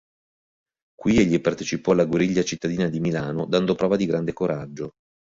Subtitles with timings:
[0.95, 4.93] Qui egli partecipò alla guerriglia cittadina di Milano, dando prova di grande coraggio.